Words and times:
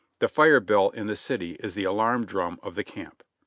The 0.17 0.27
fire 0.27 0.59
bell 0.59 0.89
in 0.89 1.05
the 1.05 1.15
city 1.15 1.57
is 1.59 1.75
the 1.75 1.83
alarm 1.83 2.25
drum 2.25 2.59
of 2.63 2.73
the 2.73 2.83
camp. 2.83 3.21